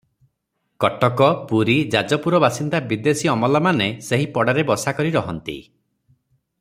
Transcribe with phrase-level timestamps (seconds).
[0.83, 5.61] କଟକ, ପୁରୀ, ଯାଜପୁର ବାସିନ୍ଦା ବିଦେଶୀ ଅମଲାମାନେ ସେହି ପଡ଼ାରେ ବସା କରି ରହନ୍ତି।